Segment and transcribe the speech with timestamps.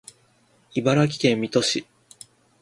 [0.73, 1.87] 茨城県水戸市